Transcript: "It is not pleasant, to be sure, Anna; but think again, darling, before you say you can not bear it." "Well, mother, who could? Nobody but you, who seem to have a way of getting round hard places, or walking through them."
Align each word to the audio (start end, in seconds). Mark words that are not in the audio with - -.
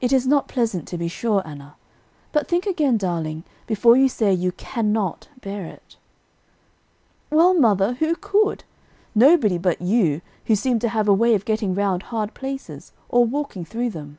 "It 0.00 0.12
is 0.12 0.26
not 0.26 0.48
pleasant, 0.48 0.88
to 0.88 0.98
be 0.98 1.06
sure, 1.06 1.42
Anna; 1.46 1.76
but 2.32 2.48
think 2.48 2.66
again, 2.66 2.96
darling, 2.96 3.44
before 3.68 3.96
you 3.96 4.08
say 4.08 4.32
you 4.34 4.50
can 4.50 4.92
not 4.92 5.28
bear 5.40 5.64
it." 5.64 5.96
"Well, 7.30 7.54
mother, 7.54 7.92
who 7.94 8.16
could? 8.16 8.64
Nobody 9.14 9.56
but 9.56 9.80
you, 9.80 10.22
who 10.46 10.56
seem 10.56 10.80
to 10.80 10.88
have 10.88 11.06
a 11.06 11.14
way 11.14 11.36
of 11.36 11.44
getting 11.44 11.72
round 11.72 12.02
hard 12.10 12.34
places, 12.34 12.90
or 13.10 13.24
walking 13.24 13.64
through 13.64 13.90
them." 13.90 14.18